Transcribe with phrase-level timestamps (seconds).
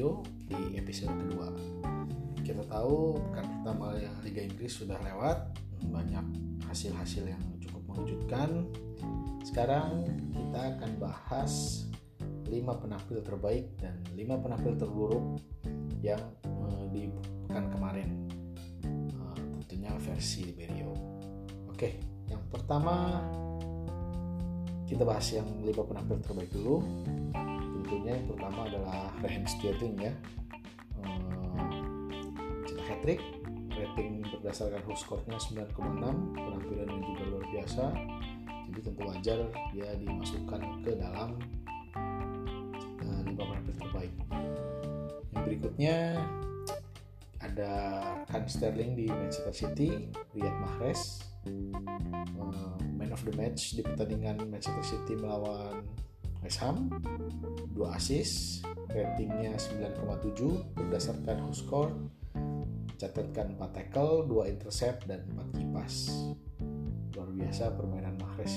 [0.00, 1.52] Berio di episode kedua.
[2.40, 3.92] Kita tahu pekan pertama
[4.24, 5.52] Liga Inggris sudah lewat,
[5.92, 6.24] banyak
[6.64, 8.64] hasil-hasil yang cukup mengejutkan.
[9.44, 11.84] Sekarang kita akan bahas
[12.48, 12.48] 5
[12.80, 15.36] penampil terbaik dan 5 penampil terburuk
[16.00, 17.12] yang uh, di
[17.44, 18.24] pekan kemarin.
[19.20, 20.96] Uh, tentunya versi Berio.
[21.68, 23.20] Oke, yang pertama
[24.88, 26.80] kita bahas yang 5 penampil terbaik dulu
[27.90, 30.14] tentunya yang pertama adalah Raheem Sterling ya.
[31.02, 31.74] Uh,
[32.62, 33.20] cetak hat trick
[33.74, 35.74] rating berdasarkan host score-nya 9,6
[36.38, 37.84] penampilannya juga luar biasa.
[38.70, 39.38] Jadi tentu wajar
[39.74, 41.34] dia dimasukkan ke dalam
[43.02, 44.14] uh, 5 penampil terbaik.
[45.34, 45.96] Yang berikutnya
[47.42, 47.72] ada
[48.30, 51.26] Kan Sterling di Manchester City Riyad Mahrez.
[51.42, 55.82] Uh, man of the match di pertandingan Manchester City melawan
[56.40, 56.88] West Ham
[57.76, 61.92] 2 assist ratingnya 9,7 berdasarkan who score
[63.00, 66.12] catatkan 4 tackle 2 intercept dan 4 kipas
[67.16, 68.54] luar biasa permainan Mahrez.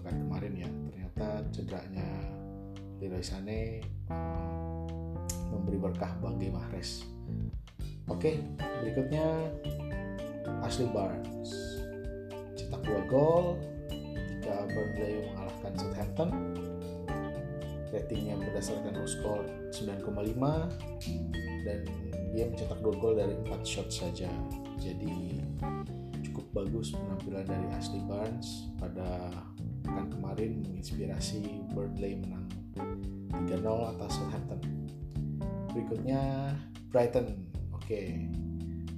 [0.00, 2.08] Pekan kemarin ya ternyata cederanya
[2.96, 4.88] Leroy Sané um,
[5.52, 7.04] memberi berkah bagi Mahrez.
[8.08, 8.40] Oke
[8.80, 9.52] berikutnya
[10.64, 11.50] Ashley Barnes.
[12.56, 13.56] Cetak 2 gol
[13.88, 16.30] ketika Burnley mengalahkan Southampton
[17.92, 19.44] ratingnya berdasarkan score
[19.76, 20.08] 9,5
[21.68, 21.78] dan
[22.32, 24.32] dia mencetak 2 gol dari 4 shot saja.
[24.80, 25.44] Jadi
[26.24, 29.28] cukup bagus penampilan dari Ashley Barnes pada
[29.84, 32.48] pekan kemarin menginspirasi Burnley menang
[33.44, 34.60] 3-0 atas Southampton.
[35.76, 36.52] Berikutnya
[36.88, 37.36] Brighton.
[37.76, 38.08] Oke okay.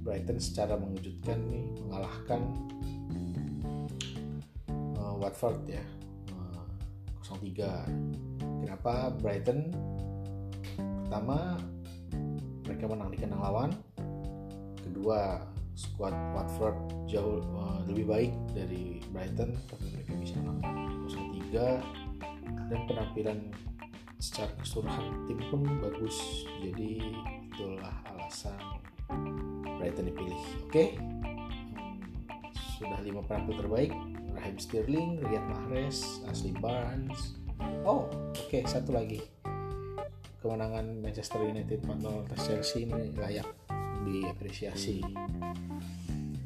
[0.05, 2.41] Brighton secara mengejutkan nih mengalahkan
[5.01, 5.81] uh, Watford ya
[6.29, 6.61] uh,
[7.25, 8.34] 0-3
[8.65, 9.69] kenapa Brighton?
[11.05, 11.61] Pertama
[12.65, 13.71] mereka menang di kandang lawan.
[14.81, 15.45] Kedua
[15.77, 21.77] squad Watford jauh uh, lebih baik dari Brighton tapi mereka bisa menang 0-3
[22.73, 23.39] dan penampilan
[24.17, 26.17] secara keseluruhan tim pun bagus.
[26.65, 27.21] Jadi
[27.53, 28.57] itulah alasan
[29.77, 30.41] Brighton dipilih.
[30.65, 30.73] Oke?
[30.73, 30.89] Okay?
[32.75, 33.93] sudah lima penampil terbaik.
[34.35, 37.44] Raheem Sterling, Riyad Mahrez, Ashley Barnes
[37.85, 39.21] oh oke okay, satu lagi.
[40.41, 43.49] Kemenangan Manchester United 4-0 atas Chelsea ini layak
[44.05, 45.01] diapresiasi.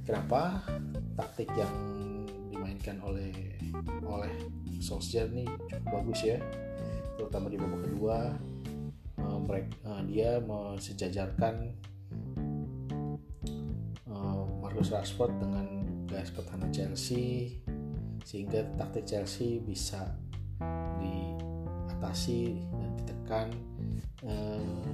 [0.08, 0.64] Kenapa
[1.20, 1.74] taktik yang
[2.50, 3.36] dimainkan oleh
[4.08, 4.32] oleh
[4.80, 6.40] Solskjaer ini cukup bagus ya?
[7.20, 8.18] Terutama di babak kedua
[9.20, 11.56] uh, mereka, uh, dia mensejajarkan
[14.08, 15.68] uh, Marcus Rashford dengan
[16.08, 17.60] guys pertahanan Chelsea
[18.24, 20.16] sehingga taktik Chelsea bisa
[21.00, 23.48] diatasi dan ditekan
[24.24, 24.88] uh,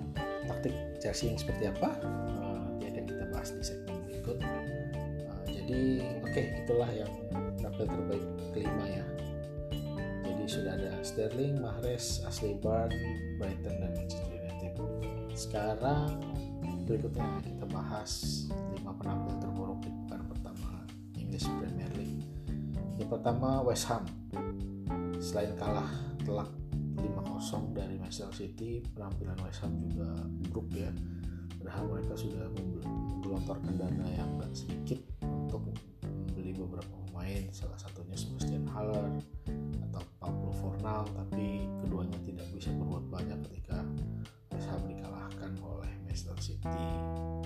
[0.46, 4.38] taktik Chelsea yang seperti apa nanti akan kita bahas di segmen berikut.
[4.42, 5.82] Uh, jadi
[6.22, 7.12] oke okay, itulah yang
[7.62, 9.06] tampil terbaik kelima ya.
[10.26, 12.98] Jadi sudah ada Sterling, Mahrez, Ashley Barnes,
[13.42, 14.74] Brighton dan Manchester United.
[15.34, 16.22] Sekarang
[16.86, 20.70] berikutnya kita bahas 5 penampil terburuk di pekan pertama
[21.18, 22.26] English Premier League.
[23.02, 24.06] Yang pertama West Ham
[25.26, 25.90] selain kalah
[26.22, 26.54] telak
[27.02, 30.94] 5-0 dari Manchester City penampilan West Ham juga buruk ya.
[31.58, 35.66] Padahal mereka sudah menggelontorkan dana yang gak sedikit untuk
[36.06, 37.42] membeli beberapa pemain.
[37.50, 39.10] Salah satunya Sebastian Haller
[39.90, 43.82] atau Pablo Fornal tapi keduanya tidak bisa berbuat banyak ketika
[44.54, 46.86] West Ham dikalahkan oleh Manchester City.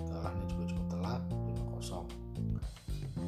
[0.03, 1.23] Kalahnya juga cukup telak
[1.79, 2.29] 5-0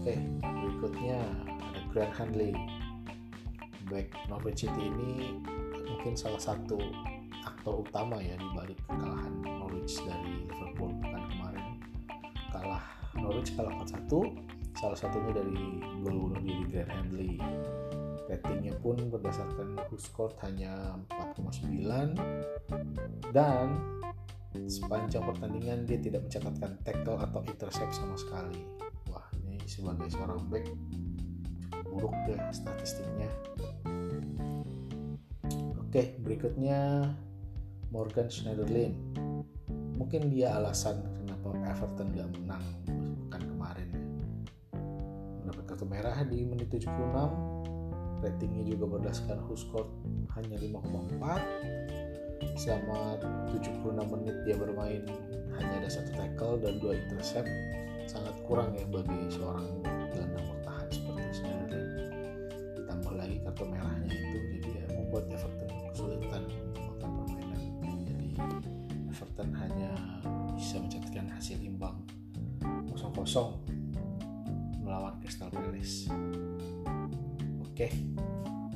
[0.01, 1.19] oke berikutnya
[1.61, 2.57] ada Grant Hanley
[3.91, 5.43] back Norwich City ini
[5.83, 6.79] mungkin salah satu
[7.43, 11.67] aktor utama ya di balik kekalahan Norwich dari Liverpool pekan kemarin.
[12.55, 12.83] Kalah
[13.19, 17.35] Norwich kalah 4-1 salah satunya dari gol bunuh diri Grant Hanley
[18.31, 20.95] ratingnya pun berdasarkan score hanya
[21.35, 22.15] 4,9
[23.35, 23.75] dan
[24.67, 28.63] sepanjang pertandingan dia tidak mencatatkan tackle atau intercept sama sekali.
[29.11, 30.63] Wah ini sebagai seorang back
[31.91, 33.27] buruk deh statistiknya
[35.91, 37.03] oke berikutnya
[37.91, 38.95] Morgan Schneiderlin.
[39.99, 42.63] Mungkin dia alasan kenapa Everton gak menang
[43.27, 43.91] pekan kemarin
[45.43, 46.95] mendapat kartu merah di menit 76
[48.23, 49.91] ratingnya juga berdasarkan who score
[50.39, 53.19] hanya 5,4 selama
[53.51, 55.03] 76 menit dia bermain
[55.59, 57.51] hanya ada satu tackle dan dua intercept.
[58.07, 59.67] Sangat kurang ya bagi seorang
[60.15, 61.87] gelandang bertahan seperti Schneiderlin.
[62.79, 65.70] Ditambah lagi kartu merahnya itu jadi ya membuat Everton
[66.01, 66.43] kesulitan
[66.73, 67.61] melakukan permainan.
[67.93, 68.29] Jadi
[71.41, 71.97] hasil imbang
[72.61, 73.01] 0-0
[74.81, 76.09] melawan Crystal Palace.
[77.61, 77.89] Oke,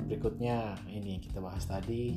[0.06, 2.14] berikutnya ini kita bahas tadi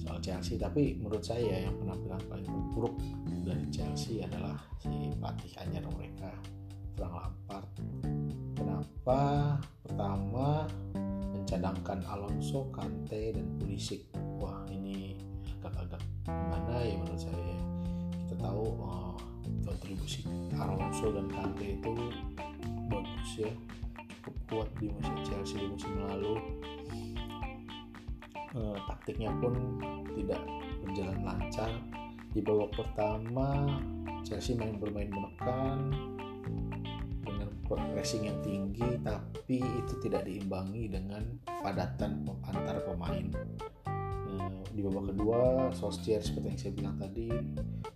[0.00, 0.60] soal Chelsea.
[0.60, 2.96] Tapi menurut saya yang penampilan paling buruk
[3.44, 6.32] dari Chelsea adalah si pelatih anyar mereka
[6.96, 7.68] Frank Lampard.
[8.56, 9.20] Kenapa?
[9.84, 10.64] Pertama
[11.54, 14.10] mencadangkan Alonso, Kante dan Pulisic.
[14.42, 15.14] Wah ini
[15.62, 17.54] agak-agak gimana ya menurut saya
[18.26, 19.14] kita tahu uh,
[19.62, 20.26] kontribusi
[20.58, 21.94] Alonso dan Kante itu
[22.90, 23.50] bagus ya.
[24.10, 26.42] Cukup kuat di musim Chelsea di musim lalu.
[28.50, 29.54] Uh, taktiknya pun
[30.18, 30.42] tidak
[30.82, 31.70] berjalan lancar.
[32.34, 33.78] Di babak pertama
[34.26, 35.94] Chelsea main bermain menekan.
[37.22, 43.28] Dengan pressing yang tinggi tapi itu tidak diimbangi dengan padatan antar pemain.
[44.34, 47.26] Eh, di babak kedua Solskjaer seperti yang saya bilang tadi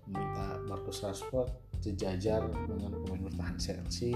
[0.06, 1.48] meminta Marcus Rashford
[1.80, 4.12] sejajar dengan pemain bertahan Chelsea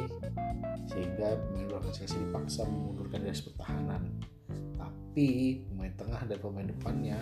[0.91, 4.03] sehingga pemain bertahan Chelsea dipaksa mengundurkan dari pertahanan.
[4.77, 5.29] Tapi
[5.73, 7.19] pemain tengah dan pemain depannya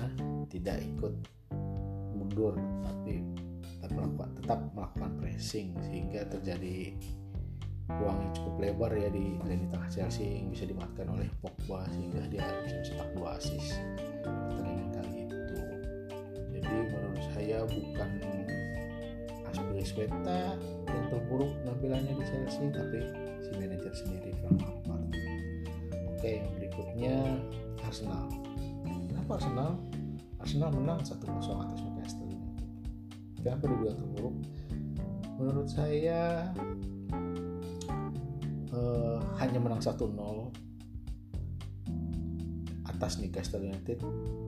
[0.50, 1.14] tidak ikut
[2.18, 3.24] mundur tapi
[3.80, 6.94] tetap melakukan pressing sehingga terjadi
[7.98, 12.22] ruang yang cukup lebar ya di lini tengah Chelsea yang bisa dimanfaatkan oleh Pogba sehingga
[12.30, 13.74] dia bisa mencetak dua assist.
[14.22, 15.58] Pertandingan kali itu.
[16.54, 18.10] Jadi menurut saya bukan
[19.50, 20.54] Aspilicueta
[20.86, 23.00] yang terburuk penampilannya di Chelsea tapi
[23.42, 25.10] si manajer sendiri Frank Lampard.
[26.14, 27.16] Oke yang berikutnya
[27.82, 28.30] Arsenal.
[29.10, 29.70] Kenapa Arsenal?
[30.38, 32.30] Arsenal menang 1-0 atas Newcastle.
[33.42, 34.36] Kenapa dibilang terburuk?
[35.42, 36.52] Menurut saya
[38.74, 39.96] uh, hanya menang 1-0
[42.86, 43.98] atas Newcastle United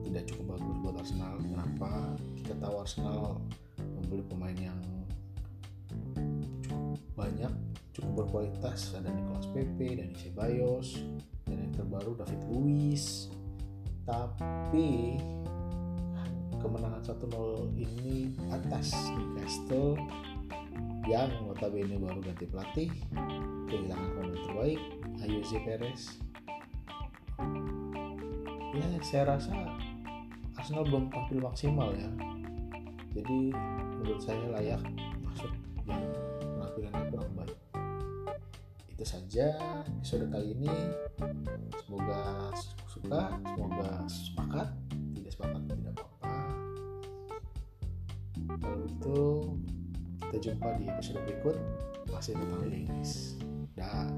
[0.05, 1.41] tidak cukup bagus buat Arsenal.
[1.41, 2.13] Kenapa?
[2.37, 3.41] Kita tahu Arsenal
[3.81, 4.77] membeli pemain yang
[6.61, 7.49] cukup banyak,
[7.97, 8.93] cukup berkualitas.
[8.93, 11.01] Ada Nicolas Pepe, dan Ceballos,
[11.49, 13.33] dan yang terbaru David Luiz.
[14.05, 15.17] Tapi
[16.61, 19.97] kemenangan 1-0 ini atas Newcastle
[21.03, 22.89] yang notabene baru ganti pelatih
[23.67, 24.81] kehilangan pemain terbaik
[25.19, 26.01] Ayoze Perez.
[28.73, 29.53] Ya saya rasa
[30.55, 32.09] Arsenal belum tampil maksimal ya.
[33.13, 33.53] Jadi
[33.99, 34.81] menurut saya layak
[35.21, 35.51] masuk
[35.85, 36.01] yang
[36.39, 37.59] penampilannya kurang baik.
[38.89, 39.53] Itu saja
[39.85, 40.71] episode kali ini.
[41.83, 42.49] Semoga
[42.87, 44.07] suka semoga
[50.33, 51.55] kita jumpa di episode berikut.
[52.09, 53.37] Masih tentang links
[53.77, 54.09] dah